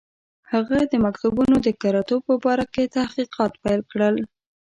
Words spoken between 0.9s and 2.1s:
د مکتوبونو د کره